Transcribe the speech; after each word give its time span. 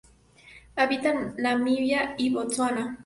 Habita 0.77 1.09
en 1.11 1.35
Namibia 1.37 2.15
y 2.17 2.33
Botsuana. 2.33 2.97